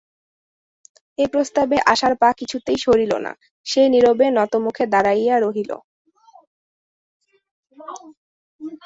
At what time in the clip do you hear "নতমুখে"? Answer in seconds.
4.37-4.83